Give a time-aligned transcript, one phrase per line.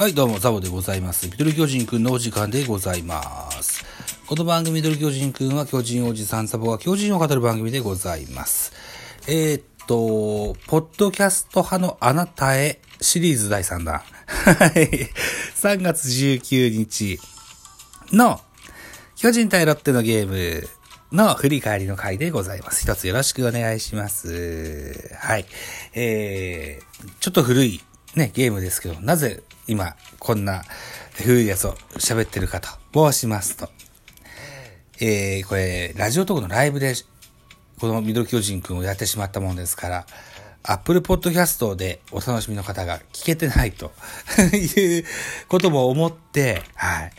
[0.00, 1.26] はい、どうも、ザボでございます。
[1.26, 3.84] ミドル巨人くんのお時間でございます。
[4.26, 8.72] この番組、ミドル巨人くんは巨人おじさんザボが巨人を語る番組でございます。
[9.28, 13.98] えーっと、ポッドキャスト派のあなたへシリーズ第3弾。
[13.98, 14.02] は
[14.68, 15.10] い。
[15.54, 17.20] 3月19日
[18.10, 18.40] の
[19.16, 20.66] 巨人対ロッテのゲーム
[21.12, 22.90] の振り返りの回でございます。
[22.90, 25.14] 一つよろしくお願いします。
[25.18, 25.44] はい。
[25.92, 27.82] えー、ちょっと古い
[28.16, 30.62] ね、ゲームですけど、なぜ今こんな
[31.14, 32.68] 古いやつを喋ってるかと
[33.12, 33.68] 申しますと、
[35.00, 36.94] えー、これ、ラジオトークのライブで、
[37.78, 40.06] このミドル巨人くんをやってしまったもんですから、
[40.62, 43.92] アップルポッドキャストでお楽しみの方が聞けてないと
[44.54, 45.04] いう
[45.48, 47.12] ことも思って、はい。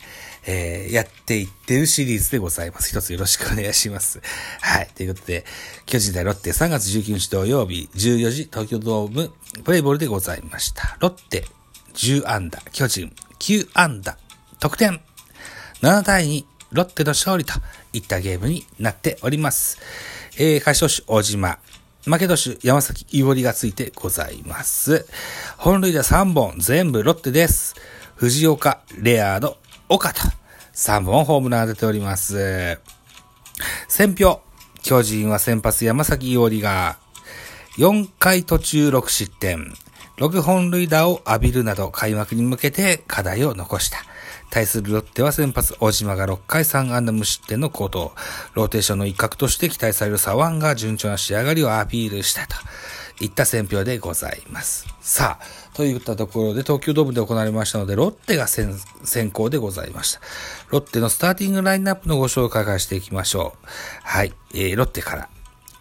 [0.43, 2.89] えー、やっていってるシリーズでございます。
[2.89, 4.21] 一つよろしくお願いします。
[4.61, 4.89] はい。
[4.95, 5.45] ということで、
[5.85, 9.31] 巨人対ロッテ3月19日土曜日14時東京ドーム
[9.63, 10.97] プレイボールでございました。
[10.99, 11.45] ロッテ
[11.93, 14.17] 10安打、巨人9安打、
[14.59, 14.99] 得点
[15.81, 17.53] 7対2、ロッテの勝利と
[17.93, 19.77] いったゲームになっております。
[20.37, 21.59] えー、勝ち投手、大島。
[22.05, 25.05] 負け投手、山崎伊織がついてございます。
[25.57, 27.75] 本塁打3本、全部ロッテです。
[28.15, 29.57] 藤岡、レアード、
[29.87, 30.21] 岡と
[30.73, 32.79] 3本ホームラン出ております。
[33.87, 34.41] 選票、
[34.81, 36.97] 巨人は先発山崎伊織が
[37.77, 39.71] 4回途中6失点、
[40.21, 43.97] 6本塁打を浴びるなど開幕に向けて課題を残した。
[44.51, 48.11] 対するロッテは先発大島が6回3安打無失点の好投。
[48.53, 52.55] ローテーションの一角として期待される左腕が順調な仕上がりをアピールしたと
[53.23, 54.85] いった選評でございます。
[55.01, 60.21] さあ、といったところで東京ドームで行われましたので、ロッテが先行でございました。
[60.69, 63.67] ロッテのスターティングラインナップのご紹介からしていきましょう。
[64.03, 65.29] はい、えー、ロッテから。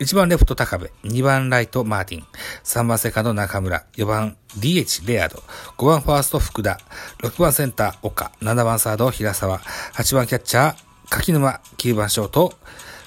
[0.01, 2.27] 1番レフト高部、2番ライトマーティン、
[2.65, 5.43] 3番セカンド中村、4番 DH レアード、
[5.77, 6.79] 5番ファースト福田、
[7.23, 10.77] 6番センター岡、7番サード平沢、8番キャッチャー
[11.11, 12.55] 柿沼、9番ショート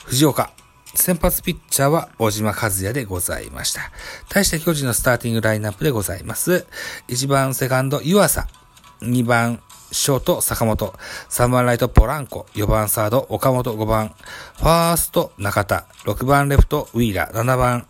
[0.05, 0.51] 藤岡、
[0.93, 3.81] 先発ピッチャーは大島和也でございました。
[4.29, 6.67] 対して巨人のスターティングラインナップでございます。
[7.07, 8.47] 1番セカンド湯浅、
[9.01, 10.93] 2番ショート坂本、
[11.29, 14.09] 3番ライトポランコ、4番サード岡本、5番
[14.57, 17.87] ファースト中田、6番レフトウィーラー、7番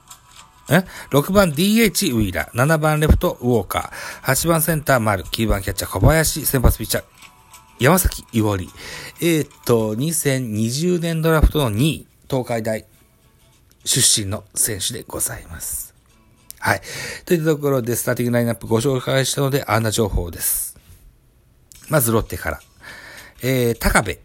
[0.69, 7.03] え ?6 番 DH ウィーラー、7番レフトウォーカー、8番センター丸、9番キャッチャー小林、先発ピッチャー
[7.79, 8.69] 山崎伊織。
[9.19, 12.85] えー、っと、2020年ドラフトの2位、東海大
[13.83, 15.93] 出身の選手でございます。
[16.59, 16.81] はい。
[17.25, 20.72] といったところで、スターティングラインナップご紹介したので、あんな情報です。
[21.89, 22.59] まずロッテから。
[23.41, 24.17] えー、高部。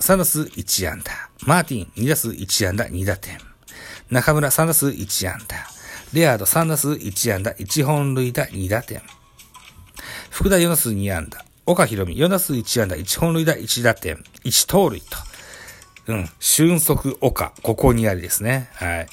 [0.00, 1.12] 3打数1安打。
[1.44, 3.38] マーティン、2打数1安打、2打点。
[4.10, 5.56] 中村、3打数1安打。
[6.12, 9.02] レアード、3打数1安打、1本塁打、2打点。
[10.30, 11.44] 福田、4打数2安打。
[11.64, 15.06] 岡博美、4打数1安打、1本塁打、1打点、1盗塁と。
[16.08, 16.28] うん。
[16.40, 18.68] 俊足岡、ここにありですね。
[18.74, 19.06] はい。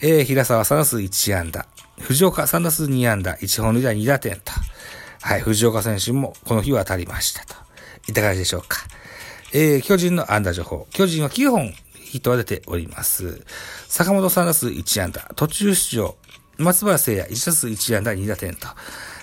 [0.00, 1.66] えー、平沢3打数1安打。
[2.00, 4.52] 藤岡3打数2安打、1本塁打2打点と。
[5.22, 5.40] はい。
[5.40, 7.54] 藤岡選手もこの日は当たりましたと。
[8.08, 8.78] いった感じでしょうか。
[9.52, 10.86] えー、巨人の安打情報。
[10.90, 13.44] 巨人は9本ヒットは出ております。
[13.88, 15.30] 坂本3打数1安打。
[15.36, 16.16] 途中出場。
[16.58, 18.66] 松原聖也1打数1安打2打点と。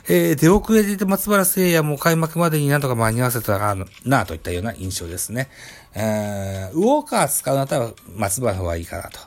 [0.09, 5.49] えー、出遅れていた松原聖也も開幕までになんとか間に合わせたな、なといったような印象ですね。
[5.93, 9.19] えー、ウォーカー使うのだったら松原の方がいいかなと。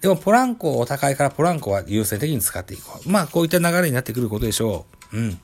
[0.00, 3.08] でもポランコお高いからポランコは優先的に使っていこう。
[3.08, 5.16] まあこういった流れになってくることでしょう。
[5.16, 5.40] うん。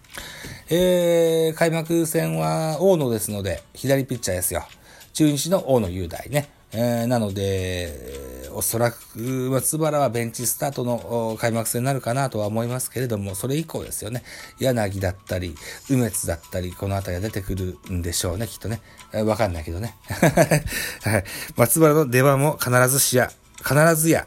[0.74, 4.64] えー、開幕戦は大野ですので、左ピッチャーですよ。
[5.12, 6.48] 中日の大野雄大ね。
[6.72, 9.18] えー、なので、おそらく
[9.50, 14.22] 松原はベンチスタートの開幕戦になるかなとは思いますけれども、それ以降ですよね。
[14.60, 15.54] 柳だったり、
[15.90, 18.80] 梅津だったり、このあたりが出てくるんでしょうね、きっとね。
[19.12, 19.94] えーわかんないけどね。
[21.04, 21.24] はい。
[21.54, 24.26] 松原の出番も必ずしや、必ずや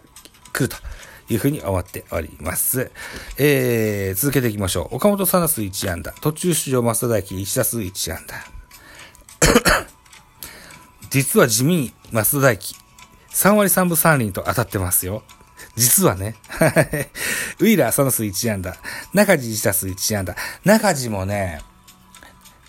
[0.53, 0.77] 来ると
[1.30, 2.92] いうふうに思っております。
[3.38, 4.95] えー、続けていきましょう。
[4.95, 6.12] 岡本サナス1安打。
[6.22, 8.36] 途中出場増田大輝1打数1安打。
[11.10, 12.75] 実は地味に増田大輝、
[13.31, 15.24] 3割3分3厘と当たってますよ。
[15.75, 16.36] 実はね。
[17.60, 18.77] ウィーラー3打数1安打。
[19.13, 20.36] 中地1打数1安打。
[20.63, 21.62] 中地もね、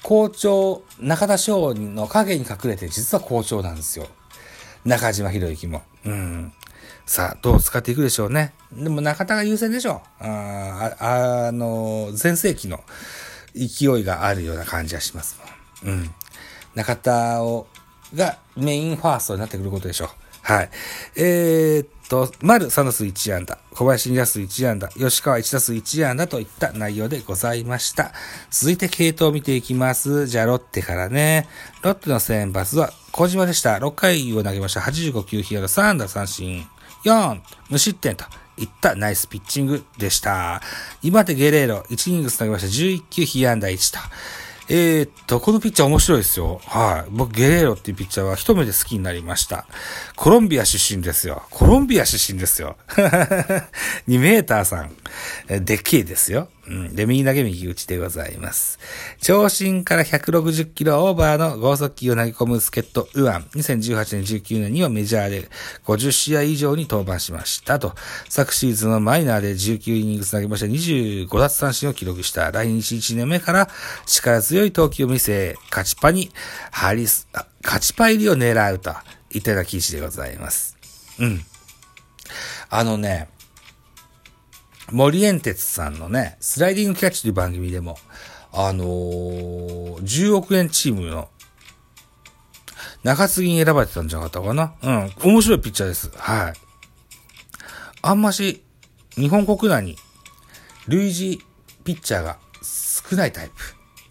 [0.02, 4.06] 好調、中田翔の影に隠れて実は好調なんですよ。
[4.84, 5.82] 中島博之も。
[6.04, 6.52] うん。
[7.06, 8.52] さあ、どう使っていくでしょうね。
[8.72, 10.24] でも中田が優先でしょう。
[10.24, 12.80] あああの、前世紀の
[13.54, 15.40] 勢いがあるような感じがします
[15.84, 15.94] もん。
[15.94, 16.10] うん。
[16.74, 17.68] 中田を、
[18.12, 20.08] がメインファーストになってくることでしょう。
[20.42, 20.70] はい。
[21.16, 28.12] えー、っと、丸3打数1安打、小林2打数1安打、吉川1打数1安打といった内容でございました。
[28.50, 30.26] 続いて系統を見ていきます。
[30.26, 31.48] じゃあ、ロッテからね。
[31.82, 33.76] ロッテの先発は小島でした。
[33.78, 34.80] 6回を投げました。
[34.80, 36.66] 85球、被安打3安打三振。
[37.06, 38.24] 4、無失点と
[38.58, 40.60] いったナイスピッチングでした。
[41.02, 42.68] 今手ゲレーロ、1イニングス投げました。
[42.68, 44.00] 11球、被安打1と。
[44.68, 46.60] えー、っと、このピッチャー面白いですよ。
[46.64, 47.10] はい。
[47.10, 49.66] 僕、ゲレーロっていうピッチャーは一目で好きになりました。
[50.16, 51.44] コロンビア出身ですよ。
[51.50, 52.76] コロンビア出身ですよ。
[54.08, 54.96] 2メーターさん。
[55.64, 56.48] でっけえですよ。
[56.68, 56.94] うん。
[56.96, 58.78] で、右投げ右打ちでございます。
[59.20, 63.42] 長身から160キロオーバーの剛速球を投げ込む助っ人ウアン。
[63.54, 65.48] 2018年19年にはメジャーで
[65.84, 67.94] 50試合以上に登板しましたと。
[68.28, 73.68] 昨シーズンはマイナーで19イニング投げました25奪三振を記録した来日1年目から
[74.06, 76.30] 力強い投球を見せ、勝ちパに
[76.72, 77.28] ハリス、
[77.62, 78.92] 勝ちパ入りを狙うと
[79.30, 80.76] いったような記事でございます。
[81.20, 81.40] うん。
[82.68, 83.28] あのね、
[84.92, 87.98] 森エンテツさんのね、スライディングキャッチという番組でも、
[88.52, 91.28] あのー、10億円チームの
[93.02, 94.74] 中継ぎに選ばれてたんじゃなかったかな？
[94.82, 95.12] うん。
[95.32, 96.10] 面白いピッチャーです。
[96.16, 96.52] はい。
[98.02, 98.64] あんまし、
[99.16, 99.96] 日本国内に、
[100.88, 101.40] 類似
[101.84, 103.54] ピッチャーが少ないタイプ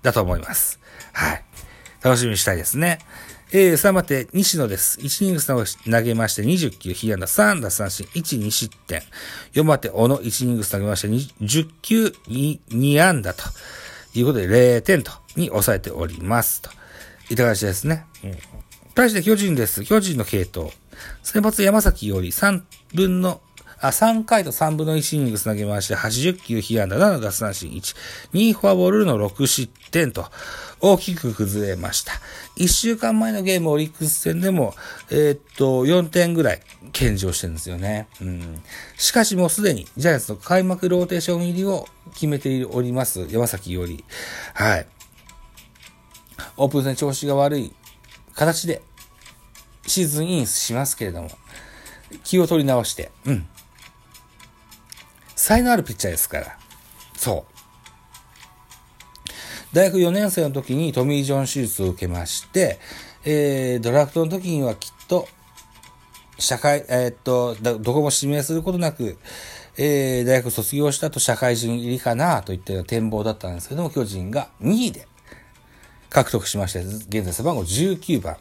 [0.01, 0.80] だと思います。
[1.13, 1.44] はい。
[2.01, 3.00] 楽しみにしたいですね。
[3.51, 5.00] えー、さあ待って、西野です。
[5.00, 9.03] 1イニングス投げまして20球、被安打3打三振、1、2失点。
[9.53, 13.44] 4番手、小野、1イニングス投げまして10球、2、2安打と
[14.15, 16.63] いうことで0点と、に抑えております。
[16.63, 16.71] と。
[17.30, 18.06] いった形ですね。
[18.24, 18.38] うん。
[18.95, 19.83] 対して巨人です。
[19.83, 20.71] 巨人の系統。
[21.21, 22.63] 先発山崎より3
[22.95, 23.42] 分の、
[23.80, 27.95] あ、3回と3分の1イニングス投げまして、80球被安打7奪三振1、
[28.33, 30.25] 2フォアボールの6失点と、
[30.80, 32.13] 大きく崩れました。
[32.57, 34.75] 1週間前のゲームオリックス戦でも、
[35.10, 36.62] えーっと、4点ぐらい
[36.92, 38.07] 献上してるんですよね。
[38.22, 38.62] うん。
[38.98, 43.28] しかしもうすでにジャイアンツの開幕ローテーション入りを決めております。
[43.30, 44.04] 山崎より。
[44.54, 44.88] はい。
[46.57, 47.74] オープン戦調子が悪い
[48.33, 48.81] 形で
[49.88, 51.30] シーズンインしますけれども、
[52.24, 53.48] 気を取り直して、うん。
[55.45, 56.57] 才能あるピッチャーですから。
[57.15, 57.45] そ
[59.71, 59.75] う。
[59.75, 62.80] 大学4年生の時にトミー・ジョン手術を受けまして、
[63.24, 65.27] えー、ドラフトの時にはきっと、
[66.39, 69.19] 社会、えーっと、どこも指名することなく、
[69.77, 75.07] えー、大学卒業したと社会人入りかなといったような展望だったんですけども、巨人が2位で
[76.09, 78.38] 獲得しまして、現在背番号19番。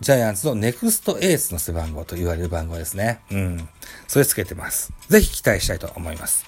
[0.00, 3.20] ジャイアンツのネクストエースの背番号と言われる番号ですね。
[3.30, 3.68] うん。
[4.08, 4.92] それつけてます。
[5.08, 6.44] ぜひ期待したいと思います。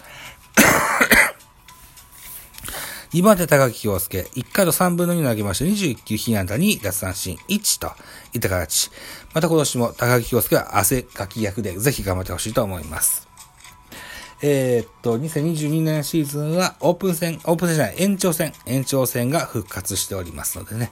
[3.13, 7.93] 2番手高木京介、1回と3分の2投げまして、21球被安打2奪三振1と
[8.35, 8.91] いった形。
[9.33, 13.29] また今年も高木京介は汗かき役でぜひ頑張ってほしいと思います。
[14.43, 20.91] えーっと、2022年シーズンはオープン戦、オープン戦じゃない、延長戦、延長戦が復活しておりますのでね、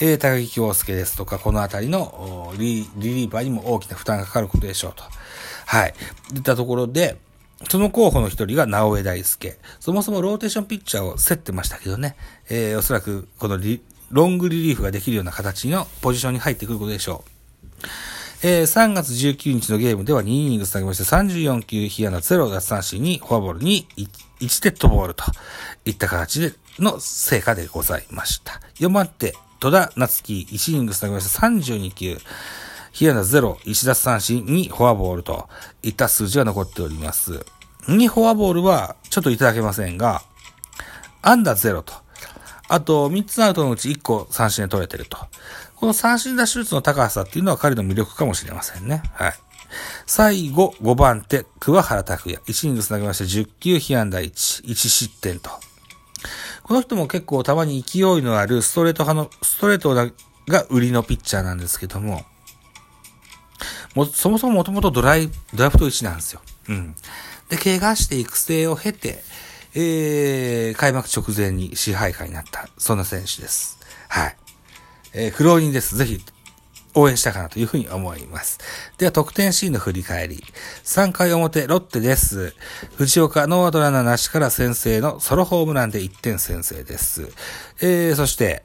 [0.00, 5.02] えー、高木京介ですとか、このあたりのリリリーバーにも大きな負担がかかることでしょうと。
[5.66, 5.94] はい。
[6.34, 7.18] いったところで、
[7.68, 9.58] その候補の一人が直江大輔。
[9.80, 12.16] そもそもローテーションピッチャーを競ってましたけどね、
[12.48, 17.30] えー、おそらくこのリロングリリーフができるような形のポジションに入ってくることでしょう。
[18.46, 24.08] えー、3月19日のゲームでは2イニング投げまして34球、被安打0奪三振にフォアボールに 1,
[24.40, 25.24] 1デッドボールと
[25.86, 28.60] いった形での成果でございました。
[28.80, 32.18] 4番手、戸田夏樹1イニング投げまして32球、
[32.92, 35.48] 被安打0、1奪三振にフォアボールと
[35.82, 37.46] いった数字が残っております。
[37.88, 40.20] 2フォアボールはちょっといただけませんが、
[41.22, 41.94] アンダー0と、
[42.68, 45.16] あと3つアウトのうち1個三振で取れてると。
[45.76, 49.02] この三振打手術の高さっていうのは彼の魅力かもしれませんね。
[49.14, 49.32] はい。
[50.06, 52.40] 最後、5番手、桑原拓也。
[52.46, 55.50] 1イニング投げまして10球、被安打1、1失点と。
[56.62, 62.22] この人も結構たまに勢いのあるストレート派の、ストレートが売りのピッチャーなんですけども、
[63.94, 66.40] もそもそももともとドライ、ドラフト1なんですよ。
[66.68, 66.94] うん。
[67.48, 69.22] で、怪我して育成を経て、
[69.74, 73.78] えー、開幕直前に支配下になった、そんな選手です。
[74.08, 74.36] はい。
[75.14, 75.96] えー、苦労人です。
[75.96, 76.20] ぜひ、
[76.94, 78.58] 応援したかなというふうに思います。
[78.98, 80.44] では、得点シーンの振り返り。
[80.84, 82.54] 3回表、ロッテです。
[82.96, 87.28] 藤岡、ノーアウトランナーなしから先制のソロホームランで1点先制です。
[87.80, 88.64] えー、そして、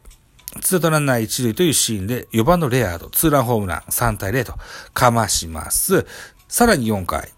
[0.62, 4.56] ツートランナー1塁というシーンで4番のレアード、ツーランホームラン3対0と
[4.94, 6.06] かまします。
[6.48, 7.32] さらに4回、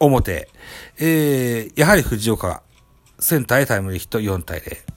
[0.00, 0.50] 表、
[0.98, 2.62] えー、やはり藤岡
[3.20, 4.91] センターへタイムリーヒット4対0。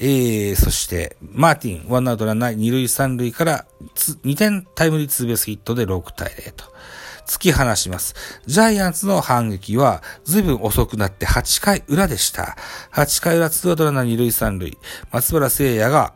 [0.00, 6.64] えー、そして、マーティン、ワンアウトランナー二塁三塁から2点タイムリーツーベースヒットで6対0と。
[7.26, 8.14] 突き放します。
[8.46, 12.56] ジャイアンツの反撃は随分遅くなって8回裏でした。
[12.92, 14.78] 8回裏ツーアウトランナー二塁三塁。
[15.12, 16.14] 松原聖也が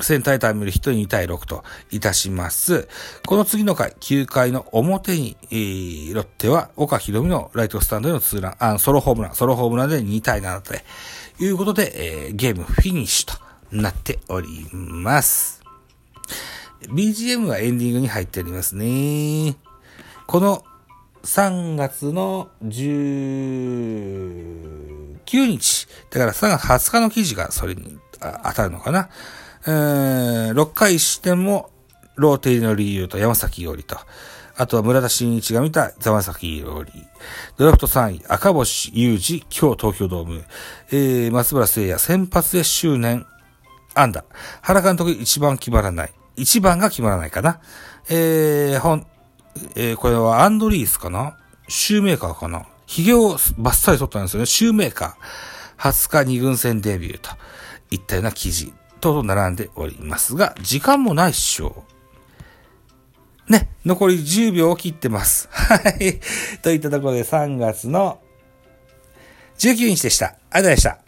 [0.00, 2.88] センタータイムリーヒット2対6といたします。
[3.26, 10.74] この次の回、9回の表に、えー、ロッテは岡博美のライトスタンドへのツーラン、あソロホームラン、ソロホームランで2対7と
[11.42, 15.60] ということで、えー、ゲームフィニッシュとなっております。
[16.82, 19.56] BGM はエンディングに入っておりますね。
[20.28, 20.62] この
[21.24, 29.08] 3月の19日、だから3月20日の記事がそれに当たるのかな。
[29.66, 31.70] えー、6回しても、
[32.14, 33.96] ローテ入りの理由と山崎伊織と、
[34.56, 36.92] あとは村田真一が見た山崎伊織、
[37.56, 40.44] ドラフト3位、赤星雄二、今日東京ドーム、
[40.90, 43.26] えー、松原聖也、先発で周年、
[43.94, 44.24] 安打。
[44.60, 46.12] 原監督一番決まらない。
[46.36, 47.60] 一番が決まらないかな。
[48.08, 49.06] えー、本、
[49.74, 51.36] えー、これはアンドリースかな
[51.68, 54.46] シューメーカーかな髭をバッサリ取ったんですよね。
[54.46, 55.90] シューメーカー。
[55.90, 57.30] 20日二軍戦デビューと
[57.90, 61.84] いったような記事と並んでおりますが、時間もないっしょ。
[63.52, 65.48] ね、残り10秒を切ってます。
[65.52, 66.20] はい。
[66.62, 68.18] といったところで3月の
[69.58, 70.26] 19日でした。
[70.26, 71.01] ありがとうございました。